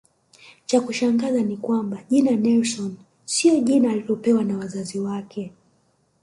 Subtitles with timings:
[0.65, 5.51] Cha kushangaza ni kwamba jina Nelson siyo jina alilopewa na Wazazi wake